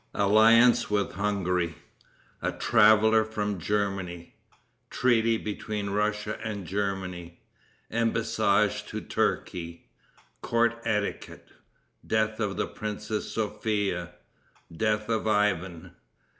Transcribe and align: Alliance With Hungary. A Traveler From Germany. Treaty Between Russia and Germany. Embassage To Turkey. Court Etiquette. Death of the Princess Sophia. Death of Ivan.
Alliance 0.15 0.89
With 0.89 1.11
Hungary. 1.11 1.75
A 2.41 2.51
Traveler 2.51 3.23
From 3.23 3.59
Germany. 3.59 4.33
Treaty 4.89 5.37
Between 5.37 5.91
Russia 5.91 6.39
and 6.43 6.65
Germany. 6.65 7.39
Embassage 7.91 8.83
To 8.87 8.99
Turkey. 8.99 9.91
Court 10.41 10.73
Etiquette. 10.85 11.49
Death 12.07 12.39
of 12.39 12.57
the 12.57 12.65
Princess 12.65 13.31
Sophia. 13.31 14.13
Death 14.75 15.07
of 15.07 15.27
Ivan. 15.27 15.91